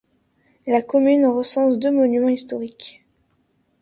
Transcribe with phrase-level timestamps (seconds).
[0.65, 3.03] La commune recense deux monuments historiques.